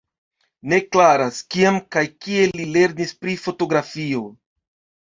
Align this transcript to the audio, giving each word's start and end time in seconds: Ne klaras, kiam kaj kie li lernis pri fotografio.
Ne 0.73 0.79
klaras, 0.95 1.37
kiam 1.55 1.77
kaj 1.97 2.05
kie 2.25 2.49
li 2.57 2.67
lernis 2.79 3.17
pri 3.23 3.39
fotografio. 3.47 4.27